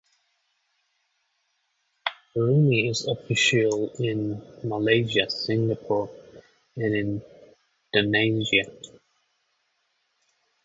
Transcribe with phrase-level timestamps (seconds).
[2.35, 6.09] "Rumi" is official in Malaysia, Singapore,
[6.75, 7.21] and
[7.93, 8.63] Indonesia.